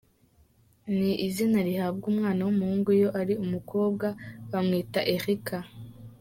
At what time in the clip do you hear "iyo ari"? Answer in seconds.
2.97-3.33